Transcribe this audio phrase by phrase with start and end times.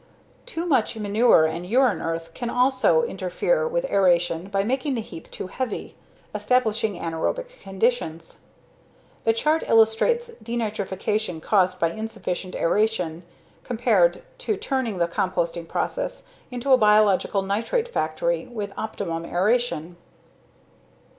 [0.47, 5.29] Too much manure and urine earth can also interfere with aeration by making the heap
[5.29, 5.95] too heavy,
[6.33, 8.39] establishing anaerobic conditions.
[9.25, 13.21] The chart illustrates denitrification caused by insufficient aeration
[13.63, 19.97] compared to turning the composting process into a biological nitrate factory with optimum aeration.